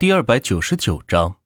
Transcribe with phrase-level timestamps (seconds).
[0.00, 1.36] 第二百九十九章，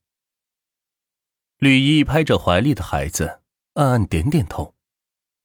[1.59, 3.41] 吕毅拍着怀里的孩子，
[3.73, 4.77] 暗暗点点头。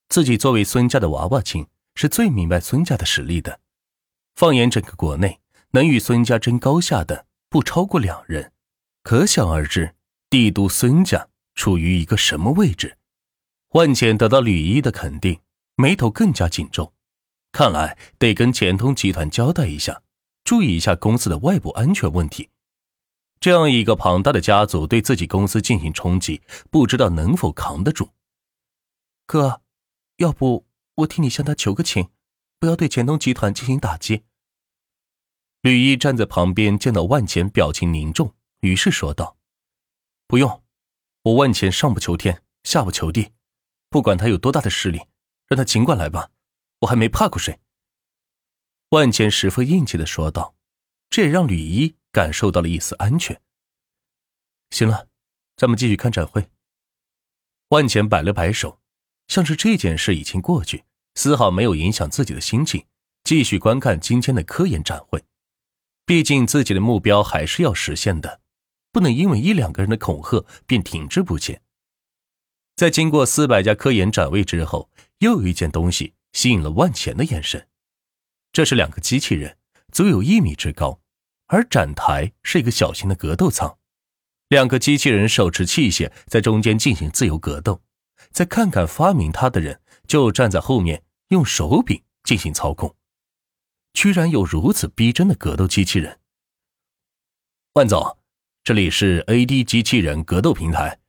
[0.09, 3.61] 自己作为孙家的娃娃亲，是最明白孙家的实力的。
[4.35, 5.39] 放眼整个国内，
[5.71, 8.51] 能与孙家争高下的不超过两人，
[9.01, 9.95] 可想而知，
[10.29, 12.99] 帝都孙家处于一个什么位置。
[13.69, 15.39] 万茜得到吕毅的肯定，
[15.77, 16.93] 眉头更加紧皱，
[17.51, 20.03] 看来得跟钱通集团交代一下，
[20.43, 22.51] 注意一下公司的外部安全问题。
[23.39, 28.09] 这样一个庞大的家族对自己公司进行冲击，不知道能否扛得住。
[29.25, 29.61] 哥，
[30.17, 30.65] 要不
[30.95, 32.09] 我替你向他求个情，
[32.59, 34.23] 不要对钱东集团进行打击。
[35.61, 39.37] 吕毅站在旁边，见到万钱表情凝重，于是说道
[40.27, 40.63] ：“不用，
[41.23, 43.31] 我万钱上不求天，下不求地，
[43.89, 45.01] 不管他有多大的势力，
[45.47, 46.31] 让他尽管来吧，
[46.79, 47.59] 我还没怕过谁。”
[48.91, 50.55] 万钱十分硬气的说道，
[51.09, 51.95] 这也让吕一。
[52.11, 53.39] 感受到了一丝安全。
[54.71, 55.07] 行了，
[55.55, 56.49] 咱们继续看展会。
[57.67, 58.81] 万钱摆了摆手，
[59.27, 62.83] 像是这件事已经过去，丝毫没有影响自己的心情，
[63.23, 65.23] 继续观看今天的科研展会。
[66.03, 68.41] 毕竟自己的目标还是要实现的，
[68.91, 71.61] 不能因为一两个人的恐吓便停滞不前。
[72.75, 77.67] 在经过四百家科研展位之后，又有一件东西吸引了万钱的眼神，
[78.51, 79.58] 这是两个机器人，
[79.91, 80.99] 足有一米之高。
[81.47, 83.77] 而展台是一个小型的格斗舱，
[84.49, 87.81] 两个机器人手持器械在中间进行自由格斗。
[88.31, 92.95] 再看看发明它的人，就站在后面用手柄进行操控。
[93.93, 96.19] 居然有如此逼真的格斗机器人！
[97.73, 98.17] 万总，
[98.63, 100.99] 这里是 AD 机器人格斗平台，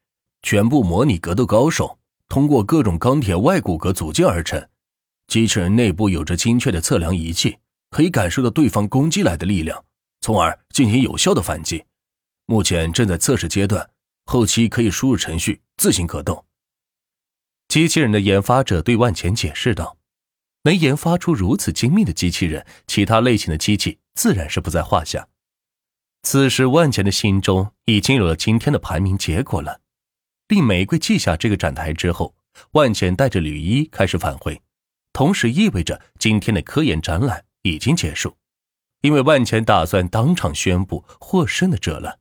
[0.41, 4.67] 全部模拟格斗高手，通过各种钢铁外骨骼组建而成。
[5.27, 7.59] 机器人内部有着精确的测量仪器，
[7.91, 9.85] 可以感受到对方攻击来的力量。
[10.23, 11.85] 从而进行有效的反击，
[12.47, 13.91] 目前正在测试阶段，
[14.27, 16.45] 后期可以输入程序自行格斗。
[17.69, 19.97] 机器人的研发者对万钱解释道
[20.65, 25.29] ：“能研发出如此精密的机器人，其他类型的机器自然是不在话下。”
[26.23, 29.81] 此时，万钱的心中已经有了今天的排名结果了。
[30.49, 32.35] 令玫瑰记下这个展台之后，
[32.73, 34.61] 万钱带着吕一开始返回，
[35.15, 38.37] 同时意味着今天的科研展览已经结束。
[39.01, 42.21] 因为万钱打算当场宣布获胜的者了。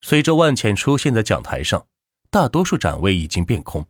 [0.00, 1.86] 随着万钱出现在讲台上，
[2.28, 3.86] 大多数展位已经变空，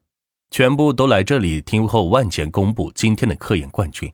[0.50, 4.12] 全部都来这里听候万钱公布今天的科研冠军。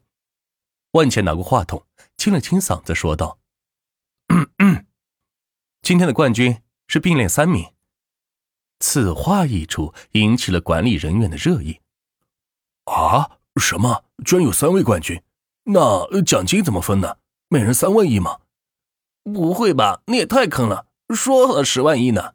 [0.93, 1.85] 万钱拿过话筒，
[2.17, 3.41] 清了清嗓子，说道
[5.83, 7.73] ：“今天的冠军是并列三名。”
[8.79, 11.81] 此话一出，引起了管理人员的热议。
[12.85, 14.05] 啊，什么？
[14.25, 15.21] 居然有三位冠军？
[15.65, 17.19] 那奖金怎么分呢？
[17.49, 18.41] 每人三万亿吗？
[19.23, 20.89] 不会吧，你也太坑了！
[21.15, 22.35] 说好的十万亿呢？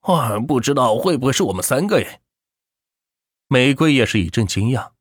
[0.00, 2.22] 啊，不知道会不会是我们三个耶？
[3.48, 4.92] 玫瑰也是一阵惊讶，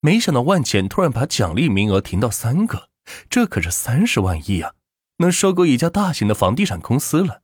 [0.00, 2.88] 没想到万钱突然把奖励名额停到三个，
[3.28, 4.74] 这可是三十万亿啊，
[5.18, 7.42] 能收购一家大型的房地产公司了。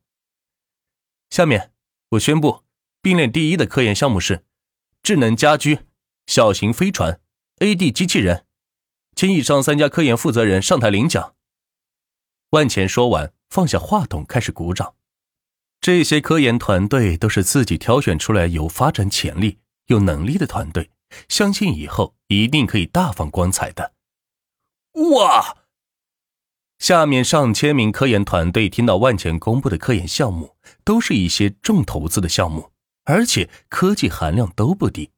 [1.28, 1.72] 下面
[2.10, 2.64] 我宣布，
[3.02, 4.44] 并列第一的科研项目是
[5.02, 5.80] 智能家居、
[6.26, 7.20] 小型飞船、
[7.58, 8.46] AD 机器人，
[9.20, 11.34] 请以上三家科研负责人上台领奖。
[12.52, 14.94] 万钱说完，放下话筒，开始鼓掌。
[15.78, 20.88] 这些科研团队都是自己挑选出来有发展潜力、有能力的团队，
[21.28, 23.92] 相信以后一定可以大放光彩的。
[24.94, 25.58] 哇！
[26.78, 32.72] 下面上千名科研团队听到万钱公布的科研项目，都是一些重投资的项目，
[33.04, 35.10] 而且科技含量都不低。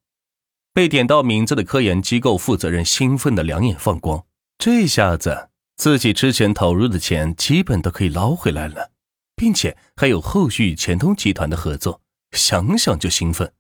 [0.75, 4.25] 被点到名字的科研机构负责人兴奋的两眼放光，
[4.59, 5.51] 这下子。
[5.77, 8.93] 自己之前投入的钱基本都可以捞回来了，
[9.35, 12.01] 并且还有后续与钱通集团的合作，
[12.31, 13.53] 想想就兴奋。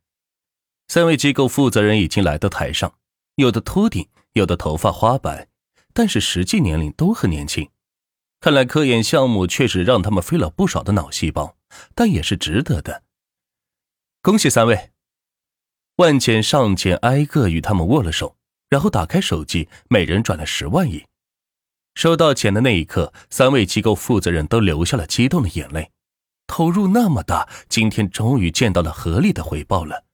[0.88, 2.94] 三位机构负责人已经来到台上，
[3.34, 5.48] 有的秃顶，有的头发花白，
[5.92, 7.68] 但是实际年龄都很年轻。
[8.40, 11.56] 看来科研项目确实让他们费了不少的脑细胞，
[11.94, 13.02] 但也是值得的。
[14.20, 14.90] 恭喜三位！
[15.96, 18.36] 万钱上前挨个与他们握了手，
[18.70, 21.04] 然后打开手机，每人转了十万亿。
[21.94, 25.90] 收到钱的那一刻，三位机构负责人都流下了激动的眼泪。
[26.46, 30.04] 投入那么大，今天终于见到了合理的回报了。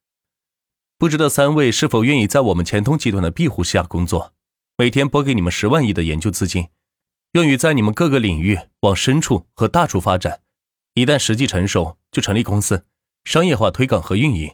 [0.99, 4.35] 不知道三位是否愿意在我们钱通集团的庇护下工作，
[4.77, 6.67] 每天拨给你们十万亿的研究资金，
[7.33, 10.41] 用于在你们各个领域往深处和大处发展。
[10.95, 12.85] 一旦时机成熟，就成立公司，
[13.25, 14.53] 商业化推广和运营。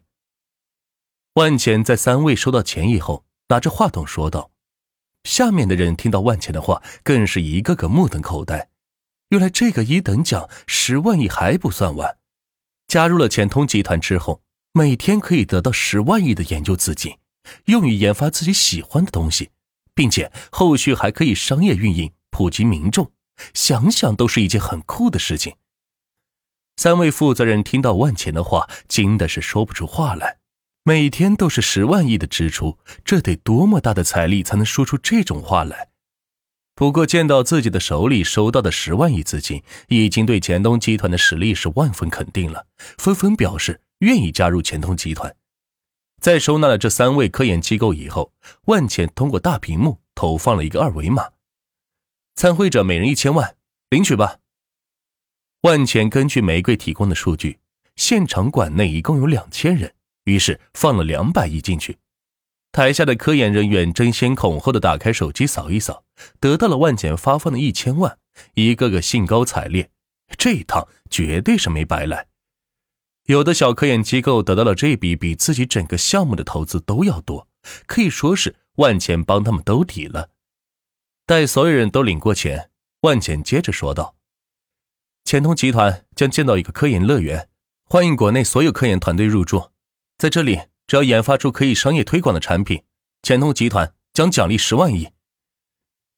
[1.34, 4.52] 万钱在三位收到钱以后，拿着话筒说道。
[5.24, 8.68] 下面的人听到万钱的话，更是一个个目瞪口呆。
[9.30, 12.18] 原来这个一等奖十万亿还不算完，
[12.86, 14.42] 加入了钱通集团之后，
[14.72, 17.18] 每天可以得到十万亿的研究资金，
[17.64, 19.50] 用于研发自己喜欢的东西，
[19.92, 23.10] 并且后续还可以商业运营，普及民众。
[23.52, 25.56] 想想都是一件很酷的事情。
[26.76, 30.38] 三位负责人听到万钱的话，惊的是说不出话来。
[30.86, 35.88] 每天都是十万亿的支出，这得多么大的财力才能说出这种话来？
[36.74, 42.66] 不过见到自己的手里收到的十万亿资金，已经对钱东集团的实力是万分肯定了，
[42.98, 45.34] 纷纷表示愿意加入钱东集团。
[46.20, 48.34] 在收纳了这三位科研机构以后，
[48.66, 51.30] 万钱通过大屏幕投放了一个二维码。
[52.34, 53.56] 参会者每人一千万，
[53.88, 54.36] 领取吧。
[55.62, 57.58] 万钱根据玫瑰提供的数据，
[57.96, 59.93] 现场馆内一共有两千人，
[60.24, 61.98] 于是放了两百亿进去。
[62.72, 66.04] 台下的科研人员争先恐后的打开手机扫一扫，
[66.40, 68.18] 得到了万钱发放的一千万，
[68.54, 69.90] 一个个兴高采烈。
[70.36, 72.26] 这一趟绝对是没白来。
[73.26, 77.46] 有的小科研机构得到了这笔比自己整个项目的投资都要多，
[77.86, 80.30] 可以说是万钱帮他们兜底了。
[81.24, 82.70] 待所有人都领过钱，
[83.02, 84.16] 万简接着说道
[85.24, 87.48] ：“钱通集团将建造一个科研乐园，
[87.84, 89.70] 欢迎国内所有科研团队入驻。
[90.18, 92.82] 在这里，只要研发出可以商业推广的产品，
[93.22, 95.10] 钱通集团将奖励十万亿。”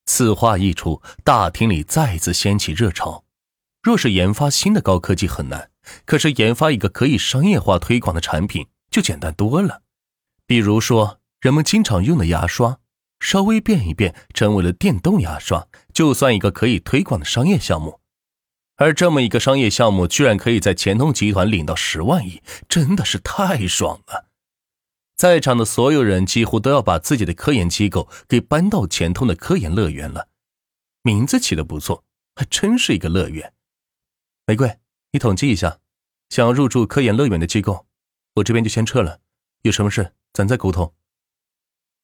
[0.07, 3.25] 此话一出，大厅里再次掀起热潮。
[3.83, 5.71] 若是研发新的高科技很难，
[6.05, 9.83] 可是研发一个可以商业化推广的产品就简单多了。
[10.47, 12.79] 比如说，人们经常用的牙刷。
[13.19, 18.01] 稍微变一变，成为了电动牙刷，就算一个可以推广的商业项目。
[18.77, 24.29] 而这么一个商业项目，居然可以在钱通集团领到十万亿，真的是太爽了！
[25.17, 30.29] 在场的所有人几乎都要把自己的科研机构给搬到钱通的科研乐园了。
[31.03, 33.53] 名字起的不错，还真是一个乐园。
[34.47, 34.79] 玫瑰，
[35.13, 35.79] 你统计一下，
[36.29, 37.87] 想要入驻科研乐园的机构，
[38.35, 39.21] 我这边就先撤了。
[39.63, 40.95] 有什么事，咱再沟通。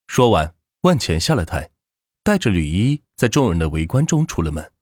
[0.06, 0.54] 说完。
[0.82, 1.70] 万钱下了台，
[2.24, 4.72] 带着吕一在众人的围观中出了门。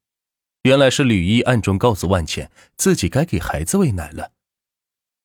[0.62, 4.33] 原来是吕一暗中告诉万茜，自己该给孩子喂奶了。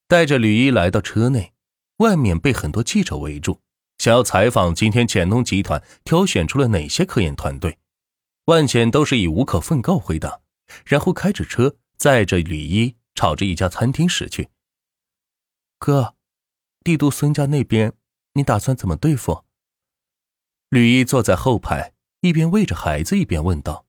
[0.08, 1.54] 带着吕一来到车内，
[1.98, 3.60] 外面被很多记者围住，
[3.98, 7.78] 想要采访今天潜龙集团挑选出了哪些科研团队。
[8.46, 10.42] 万茜都是以无可奉告回答，
[10.86, 14.50] 然后开着车载着吕一朝着一家餐厅驶去。
[15.80, 16.16] 哥，
[16.84, 17.94] 帝都孙家那边，
[18.34, 19.44] 你打算怎么对付？
[20.70, 23.85] 吕一坐在后排，一边喂着孩子，一边问道：“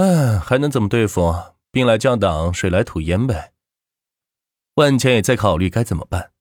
[0.00, 1.30] 嗯，还能怎么对付？
[1.70, 3.52] 兵来将挡，水来土掩呗。”
[4.76, 6.32] 万茜也在考虑该怎么办，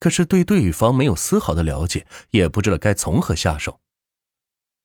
[0.00, 3.80] 可是对对方没有丝毫的了解，也不知道该从何下手。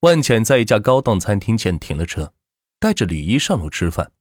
[0.02, 2.31] 万茜在一家高档餐厅前停了车，
[2.80, 4.12] 带着吕一上楼吃饭。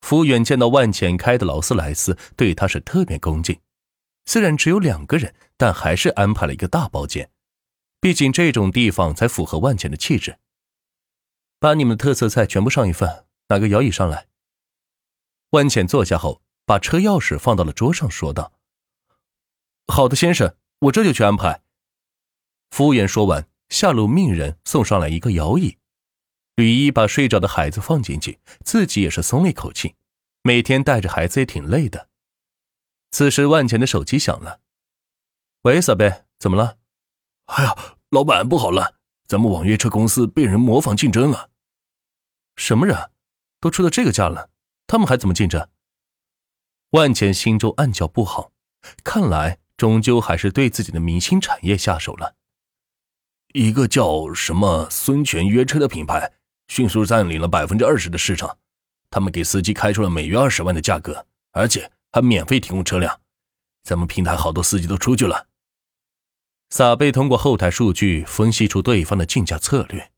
[0.00, 3.60] 服务员见到万茜开的劳斯莱斯，对他是特别恭敬。
[4.24, 7.30] 虽然只有两个人，但还是安排了一个大包间。
[8.00, 10.38] 毕竟这种地方才符合万钱的气质。
[11.58, 14.28] 把你们的特色菜全部上一份，拿个摇椅上来。
[15.50, 18.52] 万浅坐下后，把车钥匙放到了桌上，说道
[19.86, 21.62] ：“好的，先生，我这就去安排。”
[22.70, 25.78] 服务员说完，下楼命人送上来一个摇椅。
[26.56, 29.94] 吕一把睡着的孩子放进去，自己也是松了一口气。
[30.42, 32.08] 每天带着孩子也挺累的。
[33.10, 34.60] 此时，万钱的手机响了。
[35.62, 36.78] “喂，小贝，怎么了？”
[37.46, 41.50] 哎呀，老板不好了，咱们网约车公司被人模仿竞争了。
[42.56, 43.10] 什么人？
[43.66, 44.48] 都出到这个价了，
[44.86, 45.68] 他们还怎么竞争？
[46.90, 48.52] 万钱心中暗叫不好，
[49.02, 52.36] 看来终究还是对自己的明星产业下手了。
[53.54, 56.32] 一个叫什么孙权约车的品牌，
[56.68, 58.56] 迅速占领了百分之二十的市场。
[59.10, 63.20] 他们给司机开出了每月二十万的价格，而且还免费提供车辆。
[63.82, 65.48] 咱们平台好多司机都出去了。
[66.70, 70.12] 撒贝通过后台数据分析出对方的竞价策略，